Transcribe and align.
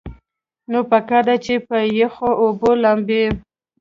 نو 0.71 0.79
پکار 0.91 1.23
ده 1.27 1.35
چې 1.45 1.53
پۀ 1.67 1.77
يخو 2.01 2.29
اوبو 2.43 2.69
لامبي- 2.83 3.23